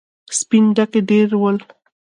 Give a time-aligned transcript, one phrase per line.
[0.37, 1.57] سپين ډکي ډېر ول.